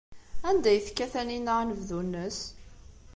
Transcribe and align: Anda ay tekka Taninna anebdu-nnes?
Anda 0.49 0.67
ay 0.69 0.79
tekka 0.85 1.07
Taninna 1.13 1.53
anebdu-nnes? 1.61 2.39